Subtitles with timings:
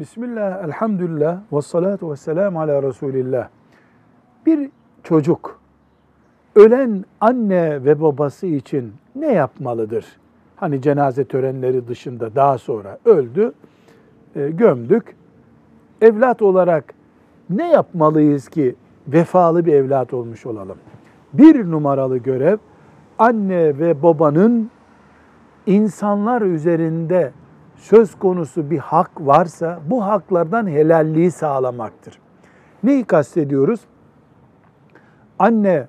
[0.00, 3.48] Bismillah, elhamdülillah, ve salatu ve selamu ala Resulillah.
[4.46, 4.70] Bir
[5.02, 5.60] çocuk
[6.54, 10.06] ölen anne ve babası için ne yapmalıdır?
[10.56, 13.52] Hani cenaze törenleri dışında daha sonra öldü,
[14.36, 15.16] e, gömdük.
[16.00, 16.94] Evlat olarak
[17.50, 18.74] ne yapmalıyız ki
[19.08, 20.78] vefalı bir evlat olmuş olalım?
[21.32, 22.58] Bir numaralı görev
[23.18, 24.70] anne ve babanın
[25.66, 27.32] insanlar üzerinde
[27.80, 32.18] söz konusu bir hak varsa bu haklardan helalliği sağlamaktır.
[32.82, 33.80] Neyi kastediyoruz?
[35.38, 35.86] Anne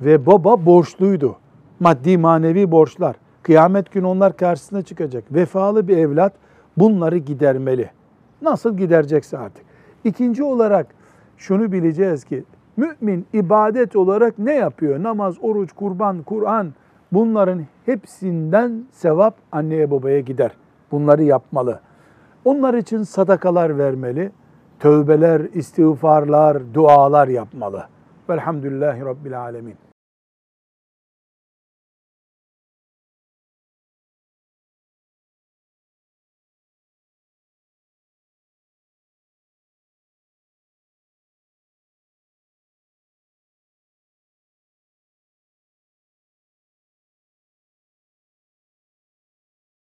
[0.00, 1.36] ve baba borçluydu.
[1.80, 3.16] Maddi manevi borçlar.
[3.42, 5.24] Kıyamet günü onlar karşısına çıkacak.
[5.30, 6.32] Vefalı bir evlat
[6.76, 7.90] bunları gidermeli.
[8.42, 9.64] Nasıl giderecekse artık.
[10.04, 10.86] İkinci olarak
[11.36, 12.44] şunu bileceğiz ki
[12.76, 15.02] mümin ibadet olarak ne yapıyor?
[15.02, 16.72] Namaz, oruç, kurban, Kur'an
[17.12, 20.50] bunların hepsinden sevap anneye babaya gider.
[20.92, 21.80] Bunları yapmalı.
[22.44, 24.32] Onlar için sadakalar vermeli,
[24.80, 27.86] tövbeler, istiğfarlar, dualar yapmalı.
[28.28, 29.91] Velhamdülillahi Rabbil Alemin.